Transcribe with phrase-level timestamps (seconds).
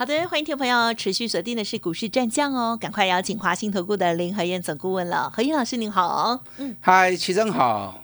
[0.00, 6.40] 好的，欢迎听众朋友持续锁定的是股市战将哦，赶快邀请华兴投顾的林和燕总顾问了，何燕老师您好。
[6.56, 8.02] 嗯，嗨，齐真好。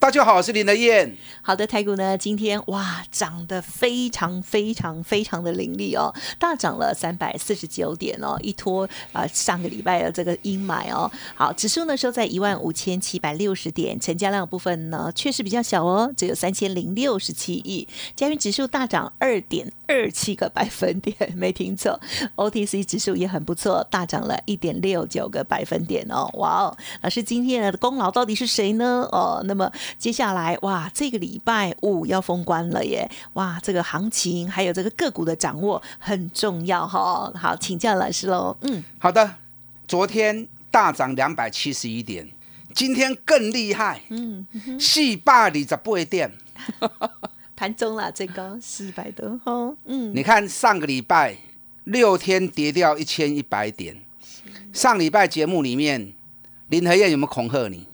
[0.00, 1.16] 大家好，我是林德燕。
[1.42, 11.10] 好的，台股呢今天哇涨得非常非常非常的凌厉哦，大涨了三百四十九点哦，一拖啊上个礼拜的这个阴霾哦。
[11.34, 17.88] 好，指数呢收在一万五千七百六十点，成交量部分呢确实比较小哦，只有三千零六十七亿。
[18.14, 21.98] 加元指数大涨二点二七个百分点，没听错。
[22.36, 26.30] OTC 指数也很不错，大涨了一点六九个百分点哦。
[26.34, 29.08] 哇哦，老师今天的功劳到底是谁呢？
[29.10, 29.68] 哦，那么。
[29.96, 33.08] 接下来哇，这个礼拜五要封关了耶！
[33.34, 37.32] 哇，这个行情还有这个个股的掌握很重要哈。
[37.34, 38.56] 好，请教老师喽。
[38.62, 39.36] 嗯，好的。
[39.86, 42.28] 昨天大涨两百七十一点，
[42.74, 44.02] 今天更厉害。
[44.10, 44.46] 嗯，
[44.78, 46.30] 四百二十八点，
[47.56, 49.74] 盘中了最高四百多哈。
[49.86, 51.38] 嗯，你看上个礼拜
[51.84, 53.96] 六天跌掉一千一百点，
[54.74, 56.12] 上礼拜节目里面
[56.68, 57.86] 林和燕有没有恐吓你？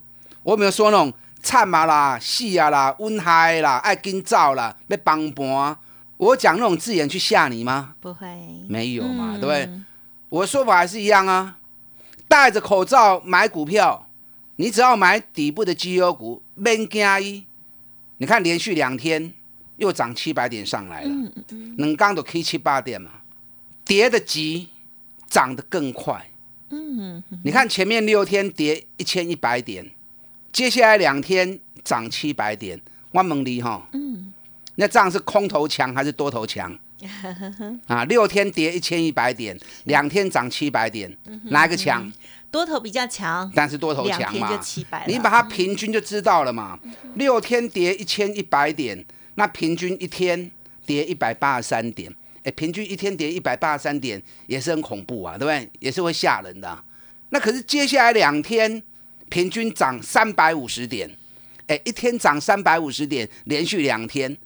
[0.43, 1.13] 我有没有说那种？
[1.45, 5.77] 惨嘛啦，死啊啦，温嗨啦，爱紧走啦，要帮盘。
[6.17, 7.95] 我讲那种字眼去吓你吗？
[8.01, 8.27] 不会，
[8.67, 9.69] 没有嘛，对不对？
[10.31, 11.59] 我的说法还是一样啊，
[12.27, 14.09] 戴着口罩买股票，
[14.57, 17.45] 你只要买底部的绩优股，免惊伊。
[18.17, 19.35] 你看连续两天
[19.77, 21.11] 又涨七百点上来了，
[21.77, 23.11] 能刚都 K 七八点嘛，
[23.85, 24.71] 跌的急，
[25.29, 26.31] 涨得更快。
[26.71, 29.91] 嗯，你看前面六天跌一千一百点。
[30.55, 34.33] 接下来两天涨七百点，万蒙离哈，嗯，
[34.77, 36.73] 那这样是空头强还是多头强？
[37.89, 41.13] 啊，六天跌一千一百点，两天涨七百点，
[41.47, 42.11] 哪一个强？
[42.53, 44.49] 多头比较强，但是多头强嘛，
[45.09, 46.79] 你把它平均就知道了嘛。
[47.17, 49.05] 六天跌一千一百点，
[49.35, 50.49] 那平均一天
[50.87, 52.15] 跌一百八十三点，
[52.45, 55.69] 哎，平均一天跌一百八十三点也是很恐怖啊，对不对？
[55.81, 56.79] 也是会吓人的。
[57.31, 58.81] 那可是接下来两天。
[59.35, 61.11] 平均涨三百五十点，
[61.67, 64.37] 哎，一天涨三百五十点，连续两天，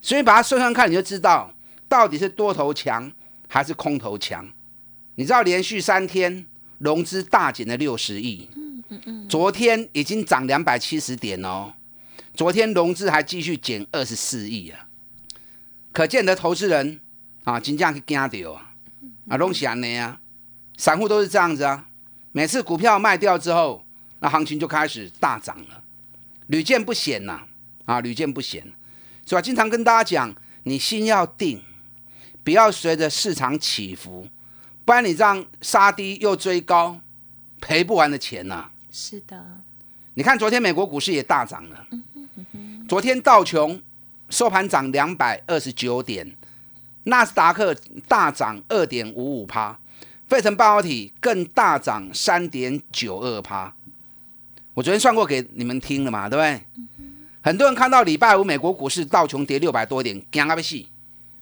[0.00, 1.52] 所以把它算算看，你就知道
[1.88, 3.10] 到底是多头强
[3.48, 4.48] 还是空头强。
[5.16, 6.46] 你知道连续三天
[6.78, 11.72] 融资大减了六十亿，嗯嗯嗯，昨天已经涨两百七十点哦，
[12.32, 14.86] 昨天融资还继续减二十四亿啊，
[15.92, 17.00] 可见的投资人
[17.42, 18.70] 啊，金价去惊掉啊，
[19.30, 20.20] 啊，拢是安尼啊，
[20.76, 21.88] 散户都是这样子啊，
[22.30, 23.84] 每次股票卖掉之后。
[24.20, 25.82] 那行情就开始大涨了，
[26.48, 27.42] 屡见不鲜呐，
[27.84, 28.62] 啊，屡见不鲜，
[29.24, 29.40] 是吧？
[29.40, 30.34] 经常跟大家讲，
[30.64, 31.62] 你心要定，
[32.42, 34.28] 不要随着市场起伏，
[34.84, 37.00] 不然你这样杀低又追高，
[37.60, 38.70] 赔不完的钱呐。
[38.90, 39.60] 是的，
[40.14, 41.86] 你看昨天美国股市也大涨了，
[42.88, 43.80] 昨天道琼
[44.30, 46.36] 收盘涨两百二十九点，
[47.04, 47.72] 纳斯达克
[48.08, 49.78] 大涨二点五五趴，
[50.26, 53.74] 费城半导体更大涨三点九二趴。
[54.78, 56.86] 我昨天算过给你们听了嘛，对不对？
[57.40, 60.88] 很多人看到礼拜五美国股市道琼跌六百多点，惊啊不细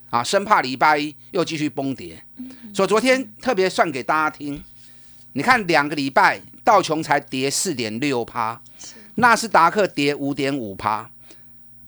[0.09, 2.25] 啊，生怕礼拜一又继续崩跌，
[2.73, 4.65] 所以昨天特别算给大家听。
[5.35, 8.59] 你看两个礼拜道琼才跌四点六趴，
[9.17, 11.11] 纳斯达克跌五点五趴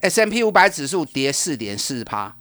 [0.01, 2.37] ，S M P 五百指数跌四点四趴。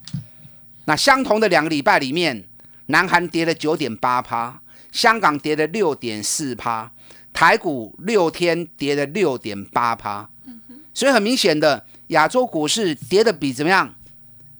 [0.83, 2.43] 那相同的两个礼拜里面，
[2.87, 6.91] 南韩跌了九点八趴，香港跌了六点四趴。
[7.37, 10.27] 台股六天跌了六点八趴，
[10.91, 13.93] 所以很明显的，亚洲股市跌的比怎么样？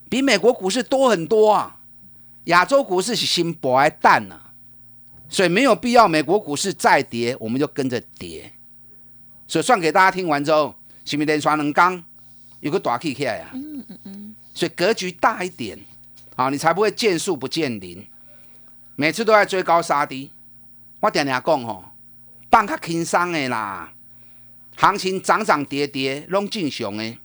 [0.08, 1.80] 比美国股市多很多啊！
[2.44, 4.40] 亚洲股市是新博爱淡呢，
[5.28, 8.54] 所以没有必要美国股市再跌，我们就跟着跌。
[9.48, 12.04] 所以算给大家听完之后，是不是连刷能刚
[12.60, 13.50] 有个大 K 起来啊？
[13.56, 14.36] 嗯嗯嗯。
[14.54, 15.80] 所以格局大一点
[16.36, 18.06] 啊，你才不会见树不见林，
[18.96, 20.32] 每次都在追高杀低。
[21.00, 21.84] 我点点讲吼。
[22.58, 23.94] 放较轻松的啦，
[24.76, 27.16] 行情涨涨跌跌拢正常的，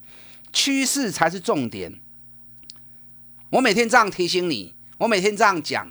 [0.52, 1.98] 趋势才是重点。
[3.48, 5.90] 我每天这样提醒你，我每天这样讲，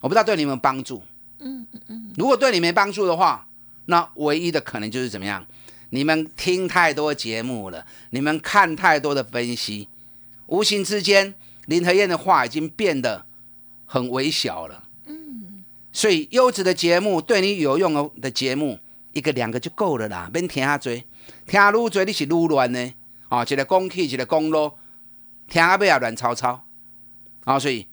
[0.00, 1.02] 我不知道对你们帮助。
[1.40, 2.12] 嗯嗯嗯。
[2.16, 3.46] 如果对你没帮助的话，
[3.84, 5.44] 那唯一的可能就是怎么样？
[5.90, 9.90] 你们听太多节目了，你们看太多的分析，
[10.46, 11.34] 无形之间
[11.66, 13.26] 林和燕的话已经变得
[13.84, 14.84] 很微小了。
[15.92, 18.78] 所以优质的节目，对你有用的节目，
[19.12, 20.92] 一个两个就够了啦，免听下多，
[21.46, 22.94] 听愈多你是愈乱呢。
[23.28, 24.78] 哦，一个讲起，一个讲落，
[25.48, 26.64] 听啊尾也乱糟糟。
[27.44, 27.86] 啊，所以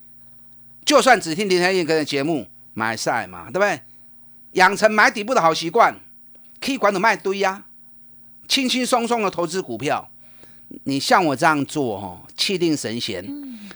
[0.86, 3.82] 就算只听林天燕哥的节目买晒嘛，对不对？
[4.54, 6.00] 养成买底部的好习惯，
[6.60, 7.66] 可以管的卖堆呀，
[8.48, 10.10] 轻轻松松的投资股票。
[10.84, 13.26] 你像我这样做哦，气定神闲，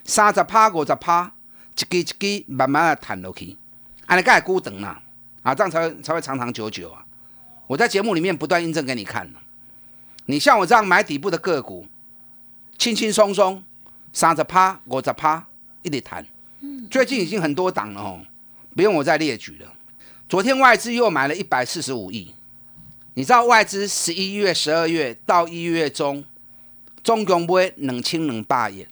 [0.03, 1.33] 三十趴五十趴，
[1.75, 3.57] 一支一支慢慢的弹落去，
[4.05, 5.01] 安尼才会孤等啦，
[5.41, 7.05] 啊，这样才会才会长长久久啊。
[7.67, 9.29] 我在节目里面不断印证给你看
[10.25, 11.87] 你像我这样买底部的个股，
[12.77, 13.63] 轻轻松松
[14.11, 15.45] 三十趴五十趴
[15.81, 16.25] 一直弹，
[16.89, 18.21] 最近已经很多档了哦，
[18.75, 19.73] 不用我再列举了。
[20.29, 22.33] 昨天外资又买了一百四十五亿，
[23.13, 26.23] 你知道外资十一月、十二月到一月中。
[27.03, 28.87] 总共买两千两百亿，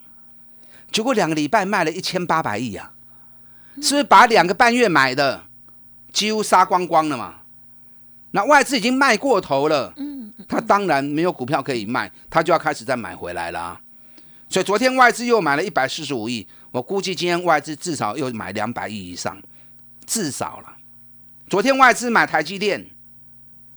[0.92, 2.91] 结果两个礼拜卖了一千八百亿啊！
[3.82, 5.44] 是不是把两个半月买的
[6.14, 7.36] 几乎杀光光了嘛？
[8.32, 13.80] 那外资已经卖过头了，嗯，他当然没有股票可以卖，他就要开始再买回来了。
[14.48, 19.42] 所以昨天外资又买了一百四十五亿，我估计今天外资至少又买两百亿以上，
[20.06, 20.78] 至少了。
[21.50, 22.92] 昨天外资买台积电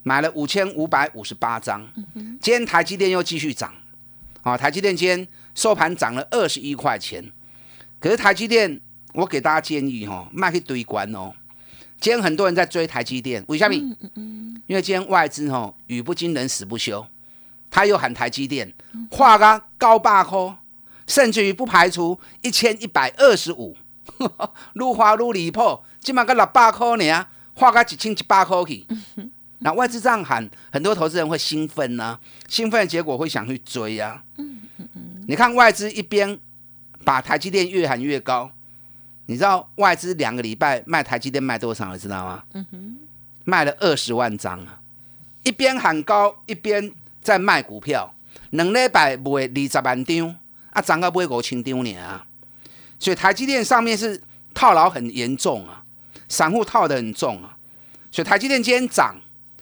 [0.03, 3.73] 买了五千五百五十八张，今天台积电又继续涨。
[4.43, 7.33] 啊，台积电今天收盘涨了二十一块钱，
[7.99, 8.81] 可是台积电，
[9.15, 11.33] 我给大家建议哈，卖去堆关哦。
[12.01, 13.75] 今天很多人在追台积电，为什么？
[13.77, 17.07] 嗯嗯因为今天外资哦语不惊人死不休，
[17.71, 18.73] 他又喊台积电
[19.11, 20.57] 画个高八颗，
[21.07, 23.77] 甚至于不排除一千一百二十五，
[24.75, 28.87] 愈花愈离谱，今晚个六百颗呢，画个一千一百颗去。
[29.61, 32.19] 那外资这样喊，很多投资人会兴奋呢，
[32.49, 34.23] 兴奋的结果会想去追呀。
[34.37, 35.25] 嗯嗯嗯。
[35.29, 36.39] 你看外资一边
[37.05, 38.51] 把台积电越喊越高，
[39.27, 41.93] 你知道外资两个礼拜卖台积电卖多少？
[41.93, 42.45] 你知道吗？
[42.53, 42.99] 嗯哼，
[43.45, 44.81] 卖了二十万张啊！
[45.43, 48.15] 一边喊高，一边在卖股票，
[48.51, 50.37] 两礼拜卖二十万张，
[50.71, 52.27] 啊，涨到买五千张呢啊！
[52.99, 54.23] 所以台积电上面是
[54.53, 55.85] 套牢很严重啊，
[56.29, 57.57] 散户套的很重啊，
[58.11, 59.17] 所以台积电今天涨。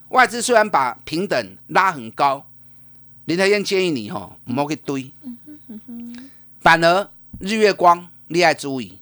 [0.08, 2.46] 外资虽然把平等拉很高，
[3.24, 5.10] 林台燕建议你吼，唔好去堆。
[6.60, 7.10] 反而
[7.40, 8.98] 日月光你要注意，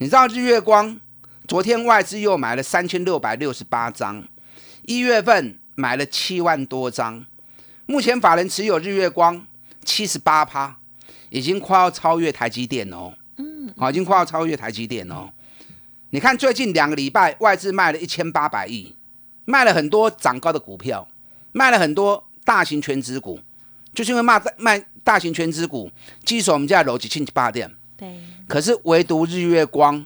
[0.00, 0.98] 你知道日月光
[1.46, 4.26] 昨天外资又买了三千六百六十八张，
[4.86, 7.22] 一月份买了七万多张，
[7.84, 9.46] 目前法人持有日月光
[9.84, 10.78] 七十八趴，
[11.28, 13.12] 已经快要超越台积电哦。
[13.36, 15.28] 嗯，好，已经快要超越台积电哦。
[16.08, 18.96] 你看最近两个礼拜外资卖了一千八百亿。
[19.44, 21.06] 卖了很多涨高的股票，
[21.52, 23.40] 卖了很多大型全值股，
[23.92, 25.90] 就是因为卖卖大型全值股，
[26.24, 27.70] 基础我们家楼几千几八点。
[27.98, 28.18] 对。
[28.50, 30.04] 可是唯独日月光，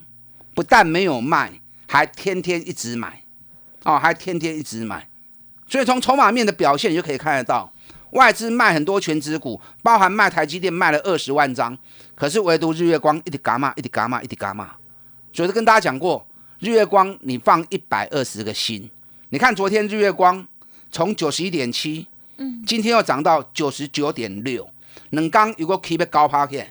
[0.55, 3.23] 不但没有卖，还天天一直买，
[3.85, 5.08] 哦，还天天一直买。
[5.67, 7.73] 所以从筹码面的表现，你就可以看得到，
[8.11, 11.75] 外资卖很多全资股，包含卖台积电卖了二十万张，
[12.14, 14.73] 可是唯独日月光一直嘎嘛，一直嘎嘛，一直嘎嘛。
[15.32, 16.26] 所以跟大家讲过，
[16.58, 18.91] 日月光你放一百二十个心。
[19.31, 20.46] 你看，昨天日月光
[20.93, 22.06] 从九十一点七，
[22.37, 24.69] 嗯，今天又涨到九十九点六，
[25.12, 26.62] 能刚如果 keep 高趴去，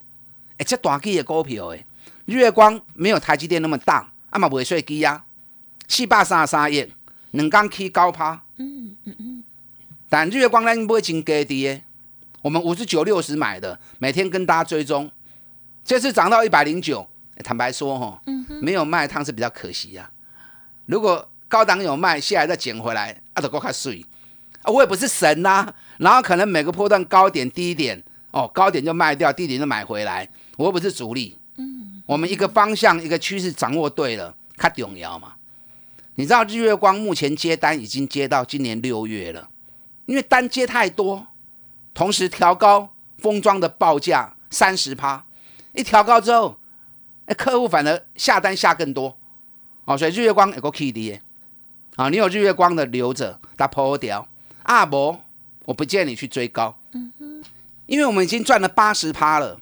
[0.57, 1.85] 哎，这大机的股票哎，
[2.25, 5.25] 日月光没有台积电那么大，啊嘛未算机啊，
[5.87, 6.91] 四百三十三亿，
[7.31, 9.43] 两刚 keep 高趴，嗯嗯嗯，
[10.09, 11.81] 但日月光咱不会真低的，
[12.41, 15.11] 我们五十九六十买的，每天跟大家追踪，
[15.83, 17.07] 这次涨到一百零九，
[17.43, 18.21] 坦白说哈，
[18.61, 20.09] 没有卖汤是比较可惜呀，
[20.85, 21.29] 如果。
[21.49, 24.03] 高档有卖，下来再捡回来，啊，都够卡水。
[24.63, 24.71] 啊！
[24.71, 28.01] 我也不是神呐，然后可能每个波段高点低点，
[28.31, 31.37] 哦，高点就卖掉，低点就买回来，我又不是主力。
[31.57, 35.33] 嗯，我们一个方向一个趋势掌握对了，卡重要嘛？
[36.15, 39.49] 你知道日月光目前接单已经接到今年六月了，
[40.05, 41.27] 因为单接太多，
[41.93, 45.25] 同时调高封装的报价三十趴，
[45.73, 46.59] 一调高之后，
[47.25, 49.17] 哎，客户反而下单下更多，
[49.85, 51.19] 哦，所以日月光有个 K D。
[51.95, 54.27] 啊，你有日月光的留着，它破掉。
[54.63, 55.21] 阿伯，
[55.65, 56.75] 我不建议你去追高。
[56.93, 57.43] 嗯哼，
[57.85, 59.59] 因为我们已经赚了八十趴了。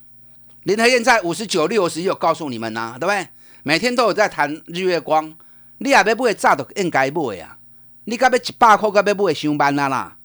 [0.63, 3.27] 林和燕在五十九、六十有告诉你们呐，对不对？
[3.63, 5.36] 每天都有在谈日月光。
[5.80, 7.58] 你也要买炸都应该买啊。
[8.06, 10.18] 你该要一百块，该要买上班啦啦。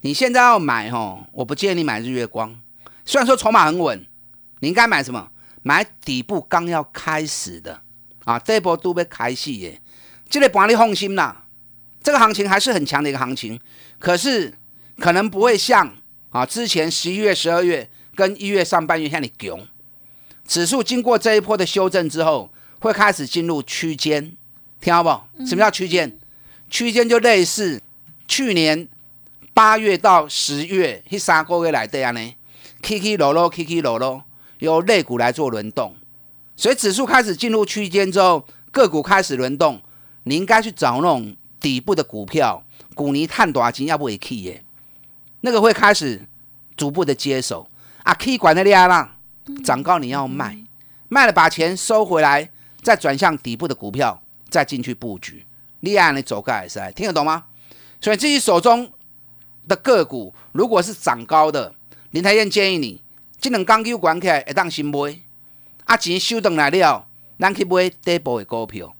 [0.00, 2.60] 你现在要买吼，我不建议你买日月光。
[3.04, 4.04] 虽然说筹码很稳，
[4.60, 5.30] 你应该买什么？
[5.62, 7.82] 买底部刚要开始的
[8.24, 9.80] 啊，这波都被开戏耶。
[10.28, 11.44] 这个把你放心啦，
[12.02, 13.60] 这个行情还是很强的一个行情，
[13.98, 14.54] 可是
[14.98, 15.92] 可能不会像
[16.30, 19.66] 啊之前十一月、十二月跟一月上半月像你囧。
[20.46, 22.50] 指数经过这一波的修正之后，
[22.80, 24.36] 会开始进入区间，
[24.80, 25.44] 听好不？
[25.46, 26.18] 什么叫区间？
[26.68, 27.80] 区间就类似
[28.26, 28.88] 去年
[29.52, 32.34] 八月到十月，迄三个月来这样呢，
[32.82, 34.24] 起起落落，起起落落，
[34.58, 35.96] 由类股来做轮动，
[36.56, 39.80] 所以指数开始进入区间之后，个股开始轮动，
[40.24, 42.64] 你应该去找那种底部的股票，
[42.94, 44.64] 股泥探多少金要不也起耶，
[45.42, 46.26] 那个会开始
[46.76, 47.68] 逐步的接手
[48.02, 49.16] 啊，可以管那利亚啦，
[49.64, 50.58] 涨高你要卖，
[51.08, 52.50] 卖了把钱收回来，
[52.82, 55.46] 再转向底部的股票，再进去布局，
[55.80, 57.44] 利亚你走开是听得懂吗？
[58.00, 58.90] 所以自己手中
[59.68, 61.74] 的个股，如果是涨高的，
[62.12, 63.02] 林台燕建议你，
[63.38, 65.20] 这两钢 Q 管起来会当先买，
[65.84, 67.06] 啊钱收回来了，
[67.38, 68.94] 咱去买底部的股票，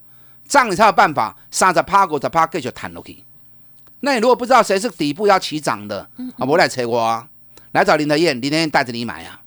[0.46, 3.24] 这样你才有办法三十趴、五十趴继续弹落去。
[4.00, 7.28] 那你如果不知道谁是底部要起涨的，啊，无来找我啊，
[7.72, 9.42] 来找林德燕，林德燕带着你买啊。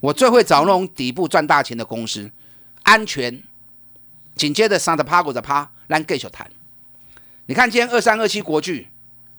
[0.00, 2.30] 我最会找那种底部赚大钱的公司，
[2.82, 3.42] 安全。
[4.34, 6.50] 紧接着三十趴、股的趴，咱继续谈。
[7.46, 8.88] 你看今天二三二七国巨，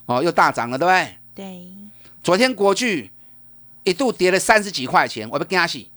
[0.08, 1.18] 哦，又大涨了，对不对？
[1.36, 1.68] 对。
[2.24, 3.12] 昨天国巨
[3.84, 5.92] 一度跌了三十几块钱，我不惊喜。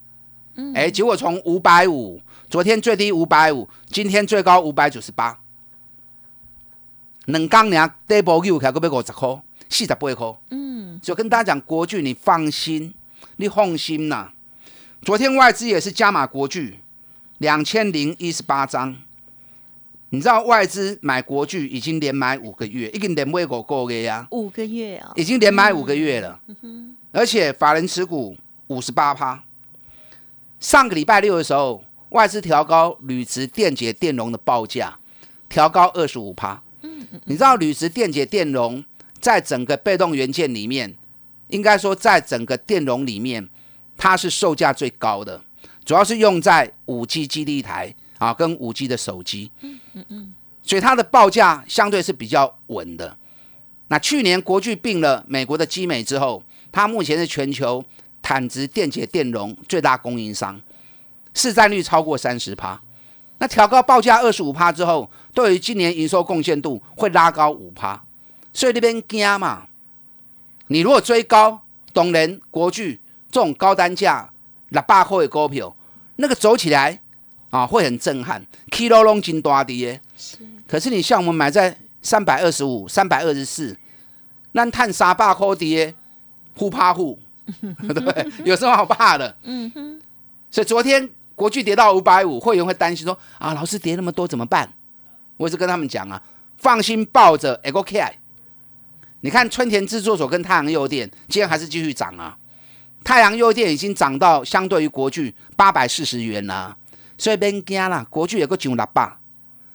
[0.56, 0.74] 嗯。
[0.74, 5.40] 哎，结果从五百五，昨天最低五百五，今天最高五百九十八。
[7.24, 10.38] 两钢两跌波又开，个要五十块，四十八块。
[10.50, 11.00] 嗯。
[11.00, 12.92] 就跟大家讲，国巨你放心，
[13.36, 14.30] 你放心呐。
[15.00, 16.80] 昨天外资也是加码国巨，
[17.38, 18.94] 两千零一十八张。
[20.10, 24.26] 你知道外资买国巨已经连买五个月，已经连买五个月呀。
[24.32, 26.38] 五个月啊，已经连买五个月了。
[27.12, 28.36] 而且法人持股
[28.66, 29.42] 五十八趴。
[30.58, 34.98] 上个礼拜六的时候，外资调高铝磁电解电容的报价，
[35.48, 36.60] 调高二十五趴。
[37.24, 38.84] 你知道铝磁电解电容
[39.20, 40.96] 在整个被动元件里面，
[41.48, 43.48] 应该说在整个电容里面，
[43.96, 45.42] 它是售价最高的，
[45.84, 47.94] 主要是用在五 G 基地台。
[48.20, 53.16] 啊，跟五 G 的手机，嗯嗯嗯，所以它的报价相对是比较稳的。
[53.88, 57.82] 那去年国巨并了美国的基美之后，它目前是全球
[58.20, 60.60] 坦直电解电容最大供应商，
[61.32, 62.78] 市占率超过三十趴。
[63.38, 68.04] 那调高报价二十五趴之后，对于今年营收贡献度会拉高五趴。
[68.52, 69.66] 所以那边惊嘛，
[70.68, 74.32] 你如果追高，当然国巨这种高单价
[74.70, 75.76] 六百块的股票，
[76.16, 77.00] 那个走起来。
[77.50, 80.00] 啊，会很震撼，kilo 龙金大跌。
[80.16, 80.38] 是，
[80.68, 83.76] 可是你像我们买在三百二十五、三百二十四，
[84.52, 85.92] 那探沙坝科跌，
[86.56, 87.18] 忽怕忽，
[87.60, 88.32] 对 不对？
[88.44, 89.36] 有什么好怕的？
[89.42, 90.00] 嗯哼。
[90.48, 94.72] 所以昨天国巨跌到五百五，会员会担心说：啊，老师跌那么多怎么办？
[95.36, 96.22] 我是跟他们讲啊，
[96.56, 98.19] 放心抱着 a o k
[99.22, 102.38] 你看春田制作所跟太阳诱电，今天还是继续涨啊。
[103.04, 106.76] 太阳诱电已经涨到相对于国巨八百四十元了。
[107.16, 109.16] 所以别惊啦，国巨有个上六百，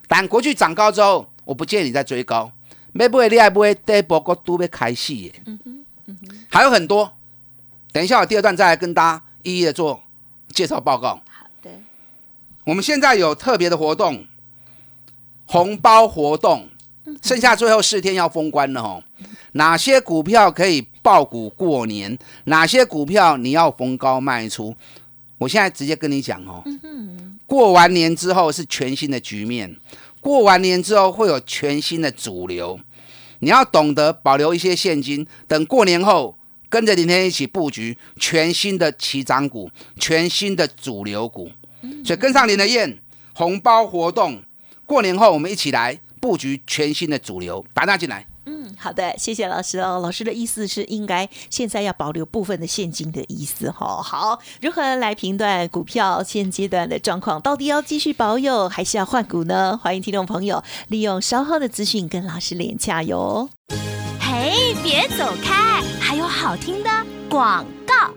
[0.08, 2.52] 但国巨涨高之后，我不建议你再追高。
[2.94, 5.42] 买不会你还不会第一波个都被开戏耶。
[5.46, 7.18] 嗯哼，嗯哼，还有很多。
[7.92, 10.02] 等一下，我第二段再来跟大家一一的做
[10.50, 11.22] 介绍报告。
[11.30, 11.70] 好的。
[12.64, 14.26] 我们现在有特别的活动，
[15.46, 16.70] 红包活动，
[17.22, 19.04] 剩下最后四天要封关了哦。
[19.54, 22.18] 哪些股票可以爆股过年？
[22.46, 24.76] 哪些股票你要逢高卖出？
[25.38, 26.64] 我现在直接跟你讲哦。
[27.46, 29.76] 过完年之后是全新的局面，
[30.20, 32.80] 过完年之后会有全新的主流，
[33.40, 36.38] 你要懂得保留一些现金，等过年后
[36.70, 39.70] 跟着林天一起布局全新的起涨股、
[40.00, 41.52] 全新的主流股，
[42.04, 42.98] 所以跟上林的燕
[43.34, 44.42] 红包活动，
[44.86, 48.26] 过年后我们一起来布局全新的主流，打打进来。
[48.48, 50.00] 嗯好的，谢谢老师哦。
[50.02, 54.02] 老师的意思是应该现在要保留部分的现金的意思哈。
[54.02, 57.40] 好，如何来评断股票现阶段的状况？
[57.40, 59.80] 到底要继续保有还是要换股呢？
[59.82, 63.48] 欢迎听众朋友利用稍后的资讯跟老师连洽哟。
[64.20, 66.90] 嘿，别走开，还有好听的
[67.30, 68.15] 广告。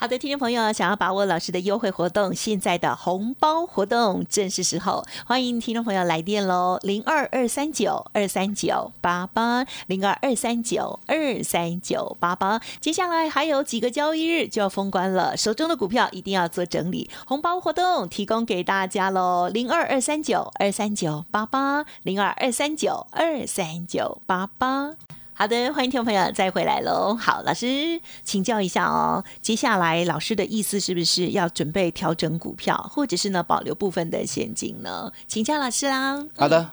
[0.00, 12.60] 好的，听众朋友，想要把握老师的优惠活动，现在的红包活动正是时候，欢迎听众朋友来电喽，零二二三九二三九八八，零二二三九二三九八八。
[12.80, 24.92] 接下来还有几个交易日就要封关了，手中的股票一定要做整理，红包活动提供给大家喽，零二二三九二三九八八，零二二三九二三九八八。
[25.40, 27.14] 好的，欢迎听众朋友再回来喽。
[27.14, 35.12] 好，老师请教一下哦，接下来老师的意思是不是要准备调整股票，或者是呢保留部分的现金呢？
[35.28, 36.26] 请教老师啦。
[36.36, 36.72] 好的，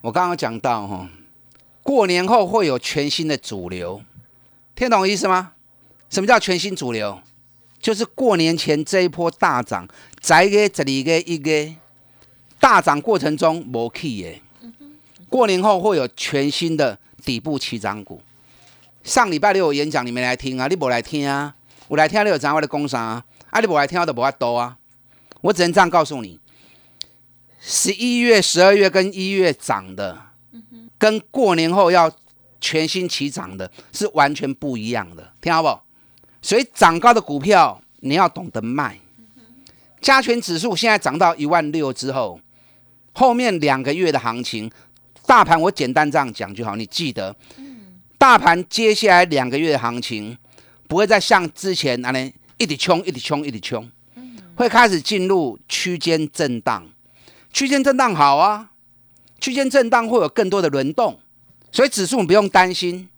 [0.00, 1.10] 我刚刚讲到哈，
[1.82, 4.00] 过年后会有全新的主流，
[4.74, 5.52] 听懂我意思吗？
[6.08, 7.20] 什么叫全新主流？
[7.80, 9.86] 就是过年前这一波大涨，
[10.18, 11.74] 在个这里个一个
[12.58, 14.40] 大涨过程中没去耶，
[15.28, 16.98] 过年后会有全新的。
[17.30, 18.20] 底部起涨股。
[19.04, 20.66] 上礼拜六有演讲，你没来听啊？
[20.66, 21.54] 你不来听啊？
[21.86, 23.24] 我来听，你有知我的讲啥啊？
[23.50, 24.76] 啊，你不来听，我都无法多啊。
[25.42, 26.40] 我只能这样告诉你：
[27.60, 30.20] 十一月、十二月跟一月涨的，
[30.98, 32.10] 跟过年后要
[32.60, 35.80] 全新起涨的是完全不一样的，听好不？
[36.42, 38.98] 所以涨高的股票你要懂得卖。
[40.00, 42.40] 加权指数现在涨到一万六之后，
[43.12, 44.68] 后面两个月的行情，
[45.30, 47.32] 大盘我简单这样讲就好，你记得。
[48.18, 50.36] 大盘接下来两个月的行情，
[50.88, 53.88] 不会再像之前那样一直冲、一直冲、一直冲，
[54.56, 56.84] 会开始进入区间震荡。
[57.52, 58.72] 区间震荡好啊，
[59.38, 61.20] 区间震荡会有更多的轮动，
[61.70, 63.08] 所以指数你不用担心，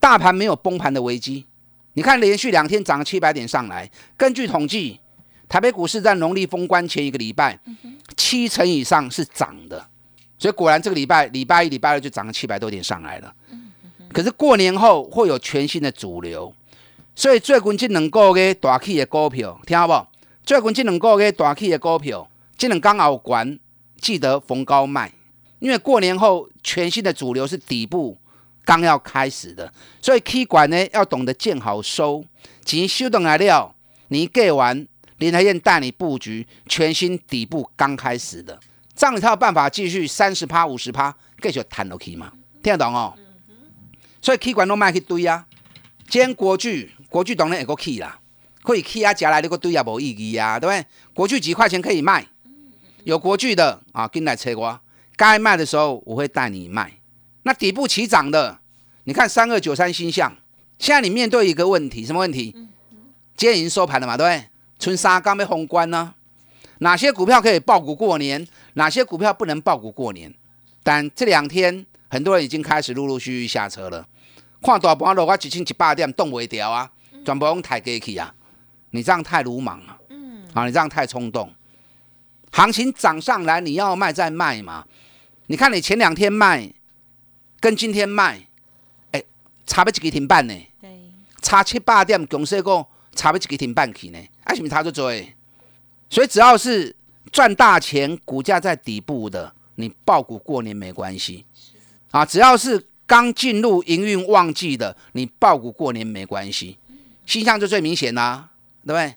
[0.00, 1.46] 大盘没有崩盘的危机。
[1.92, 4.98] 你看连续两天涨了七百点上来，根据统计，
[5.48, 7.56] 台北股市在农历封关前一个礼拜，
[8.16, 9.86] 七成以上是涨的，
[10.42, 13.32] 所以果然这个礼拜礼拜一、礼拜二就涨了七百多点上来了。
[14.12, 16.52] 可是过年后会有全新的主流，
[17.14, 20.06] 所以最近这两个月大起的股票，听好不？
[20.44, 23.56] 最近这两个月大起的股票，这两刚好关，
[24.00, 25.12] 记得逢高卖，
[25.60, 28.18] 因为过年后全新的主流是底部
[28.64, 32.24] 刚要开始的，所以 K 管呢要懂得见好收，
[32.64, 33.72] 钱收等来了，
[34.08, 34.84] 你给完
[35.18, 38.58] 林台燕带你布局全新底部刚开始的，
[38.94, 42.32] 这样你才有办法继续三十趴五十趴继续弹落去嘛？
[42.62, 43.14] 听得懂哦？
[44.20, 45.44] 所以 K 管都卖去堆啊，
[46.08, 48.20] 今天国巨国巨当然也个 K 啦，
[48.62, 50.86] 可以 K 啊，加来那个堆也无意义啊，对不对？
[51.12, 52.24] 国巨几块钱可以卖，
[53.04, 54.80] 有国巨的啊，跟来车瓜，
[55.16, 56.92] 该卖的时候我会带你卖。
[57.42, 58.60] 那底部起涨的，
[59.04, 60.36] 你看三二九三星象，
[60.78, 62.52] 现在你面对一个问题，什么问题？
[63.36, 64.48] 今天已经收盘了嘛，对不对？
[64.78, 66.14] 春沙刚被封关呢，
[66.78, 68.46] 哪些股票可以爆股过年？
[68.74, 70.32] 哪些股票不能爆股过年？
[70.82, 74.06] 但这两天很多人已经开始陆陆续续下车了。
[74.60, 76.90] 看大盘落我一千一百点动不掉啊，
[77.24, 78.32] 全部用抬价去啊！
[78.90, 81.52] 你这样太鲁莽了，嗯，啊，你这样太冲动。
[82.52, 84.86] 行情涨上来，你要卖再卖嘛？
[85.46, 86.72] 你看你前两天卖，
[87.58, 88.46] 跟今天卖，
[89.10, 89.22] 哎，
[89.66, 90.54] 差不一个停半呢？
[90.80, 90.90] 对，
[91.40, 94.18] 差七八点，公司个差不一个停半去呢？
[94.48, 95.12] 为什么差就多？
[96.08, 96.94] 所以只要是
[97.32, 101.44] 赚大钱，股价在底部的，你爆股过年没关系
[102.12, 102.86] 啊，只要是。
[103.04, 106.78] 刚进入营运旺季的，你爆股过年没关系。
[107.26, 108.48] 新象就最明显啦，
[108.86, 109.14] 对不对？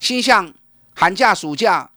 [0.00, 0.52] 新象
[0.94, 1.88] 寒假、暑假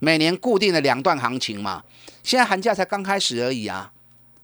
[0.00, 1.84] 每年固定的两段行情嘛，
[2.24, 3.92] 现在寒假才刚开始而已啊。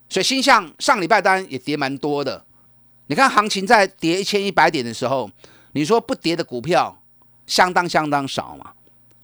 [0.09, 2.45] 所以新象上礼拜单也跌蛮多的。
[3.09, 5.29] 你看行情在跌一千一百点的时候，
[5.73, 7.03] 你说不跌的股票
[7.49, 8.75] 相当相当少嘛？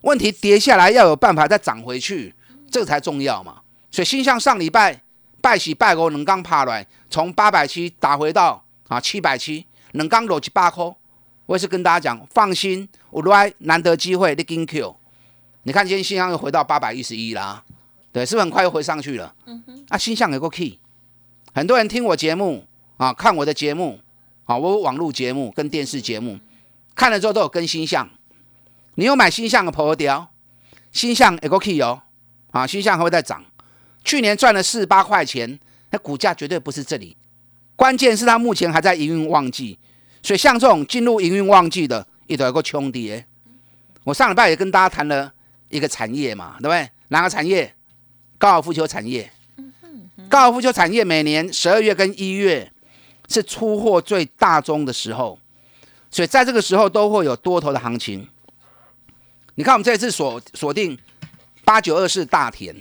[0.04, 2.34] 问题跌下来要有办法再涨回去，
[2.70, 3.60] 这个才重要嘛。
[3.90, 5.02] 所以新象上礼拜。
[5.44, 10.82] 拜喜拜五能刚爬来，从八百七打回到啊七百七，能刚落七八块。
[11.44, 14.96] 我也是跟大家讲，放心，我来难得机会，你跟 Q。
[15.64, 17.62] 你看今天新向又回到八百一十一啦，
[18.10, 19.34] 对，是不是很快又回上去了？
[19.44, 19.84] 嗯哼。
[19.90, 20.78] 啊，新向有个 key，
[21.52, 24.00] 很多人听我节目啊，看我的节目
[24.44, 26.38] 啊，我网络节目跟电视节目
[26.94, 28.08] 看了之后都有跟新向。
[28.96, 30.30] 你有买新向的朋友掉，
[30.92, 32.02] 新向有个 key 哦，
[32.52, 33.44] 啊，新向还会再涨。
[34.04, 35.58] 去年赚了四十八块钱，
[35.90, 37.16] 那股价绝对不是这里。
[37.74, 39.78] 关键是它目前还在营运旺季，
[40.22, 43.26] 所以像这种进入营运旺季的，一头有个穷跌。
[44.04, 45.32] 我上礼拜也跟大家谈了
[45.70, 46.88] 一个产业嘛，对不对？
[47.08, 47.74] 哪个产业？
[48.38, 49.30] 高尔夫球产业。
[50.28, 52.70] 高尔夫球产业每年十二月跟一月
[53.28, 55.38] 是出货最大宗的时候，
[56.10, 58.28] 所以在这个时候都会有多头的行情。
[59.56, 60.98] 你看我们这次锁锁定
[61.64, 62.74] 八九二四大田。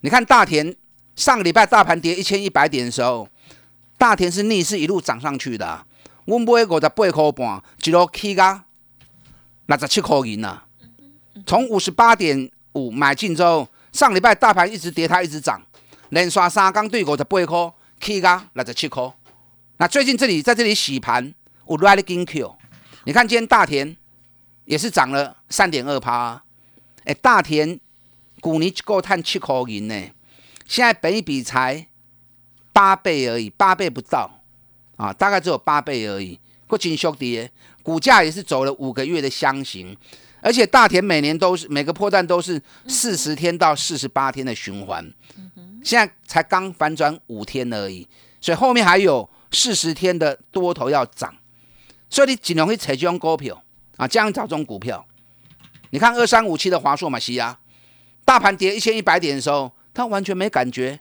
[0.00, 0.74] 你看大田
[1.16, 3.28] 上个礼拜大盘跌一千一百点的时候，
[3.96, 5.86] 大田是逆势一路涨上去的。
[6.26, 8.64] 我买五十八块半，一路起价
[9.66, 10.62] 六十七块银呐。
[11.46, 15.62] 从五十八点五买进之后，上礼拜大盘一直跌，它一直涨，
[16.10, 19.10] 连刷三刚对五十八块起价六十七块。
[19.78, 21.32] 那最近这里在这里洗盘，
[21.64, 22.56] 我 r e a l l y Q。
[23.04, 23.96] 你看今天大田
[24.64, 26.42] 也是涨了三点二趴。
[27.04, 27.80] 哎，大田。
[28.40, 29.94] 股年够探七块银呢，
[30.66, 31.86] 现在本一比才
[32.74, 34.30] 八倍而已，八倍不到
[34.96, 36.38] 啊，大概只有八倍而已。
[36.66, 37.48] 国金兄弟，
[37.82, 39.96] 股价也是走了五个月的箱型，
[40.42, 45.10] 而且大田每年都是每个破段都是四十天到四十八天的循环，
[45.82, 48.06] 现在才刚反转五天而已，
[48.42, 51.34] 所以后面还有四十天的多头要涨，
[52.10, 53.63] 所以你尽量去采这种股票
[53.96, 55.04] 啊，这样找这种股票。
[55.90, 57.58] 你看二三五七的华硕嘛，西亚。
[58.24, 60.98] 大盘跌一千一百点的时候，它完全没感觉。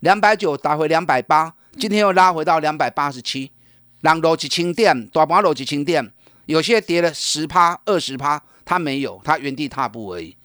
[0.00, 3.52] 两百九打回两百八，今天又拉回到两百八十七，
[4.00, 6.12] 让落几千点，大盘落几千点，
[6.46, 10.36] 有些跌了十趴、二十趴，它没有，它原地踏步而已。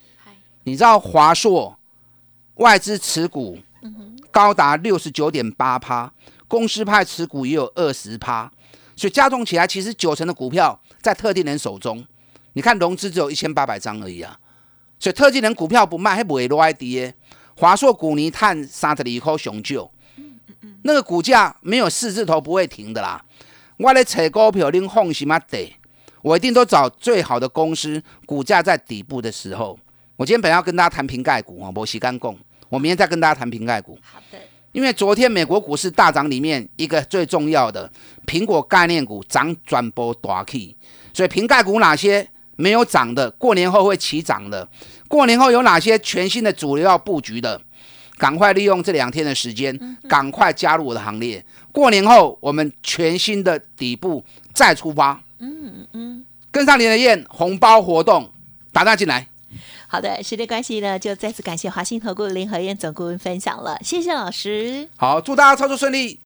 [0.63, 1.77] 你知道华硕
[2.55, 3.57] 外资持股
[4.29, 6.13] 高达六十九点八趴，
[6.47, 8.51] 公司派持股也有二十趴，
[8.95, 12.05] 所以加重起来，其实九成的股票在特定人手中。
[12.53, 14.37] 你看融资只有一千八百张而已啊，
[14.99, 17.13] 所以特定人股票不卖，还不会落来跌。
[17.55, 19.89] 华硕股泥碳三十二块熊救，
[20.83, 23.23] 那个股价没有四字头不会停的啦。
[23.77, 25.75] 我咧找股票，恁放心啊得，
[26.21, 29.79] 我一定都找最好的公司，股价在底部的时候。
[30.15, 32.37] 我今天本来要跟大家谈瓶盖股啊，我洗干供，
[32.69, 33.97] 我明天再跟大家谈瓶盖股。
[34.01, 34.37] 好的，
[34.71, 37.91] 因为昨天美国股市大涨里面一个最重要的
[38.25, 40.75] 苹果概念股涨转波大 K，，
[41.13, 44.67] 所以瓶盖股哪些没有涨的，过年后会起涨的。
[45.07, 47.61] 过年后有哪些全新的主流要布局的？
[48.17, 51.43] 赶快利用这两天的时间，赶快加入我的行列。
[51.71, 55.19] 过年后我们全新的底部再出发。
[55.39, 58.31] 嗯嗯嗯，跟上你的燕红包活动，
[58.71, 59.27] 打单进来。
[59.91, 64.87] 好的，时间关系呢，就再次感谢华兴投顾林和燕总顾问分享了，谢谢老师。
[64.95, 66.21] 好，祝大家操作顺利。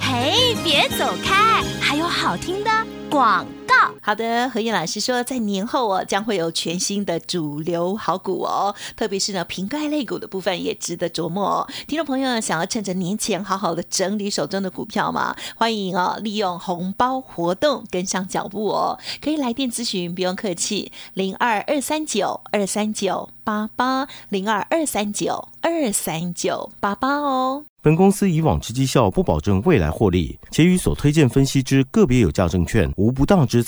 [0.00, 2.70] 嘿，别走开，还有好听的
[3.10, 3.63] 广告。
[4.00, 11.68] 好的，何燕老师说，在年后哦，将会有全新的主流好股哦，特别是呢，瓶盖类股的部分也值得琢磨哦。
[11.86, 15.34] 听众朋友想要趁着年前好好的整理手中的股票吗？
[15.56, 27.64] 欢迎哦，利用红包活动跟上脚步哦，可以来电咨询，不用客气，零二二三九二三九八八零二二三九二三九八八哦。
[27.82, 33.62] 本公司以往之绩效不保证未来获利，且与所推荐分析之个别有价证券无不当之